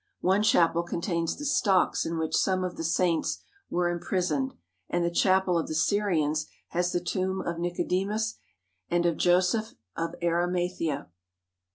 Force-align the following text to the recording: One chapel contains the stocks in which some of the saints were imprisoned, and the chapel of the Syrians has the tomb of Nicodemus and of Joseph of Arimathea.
One 0.21 0.41
chapel 0.41 0.81
contains 0.81 1.37
the 1.37 1.45
stocks 1.45 2.07
in 2.07 2.17
which 2.17 2.35
some 2.35 2.63
of 2.63 2.75
the 2.75 2.83
saints 2.83 3.43
were 3.69 3.87
imprisoned, 3.87 4.55
and 4.89 5.05
the 5.05 5.11
chapel 5.11 5.59
of 5.59 5.67
the 5.67 5.75
Syrians 5.75 6.47
has 6.69 6.91
the 6.91 6.99
tomb 6.99 7.39
of 7.41 7.59
Nicodemus 7.59 8.39
and 8.89 9.05
of 9.05 9.15
Joseph 9.17 9.75
of 9.95 10.15
Arimathea. 10.23 11.07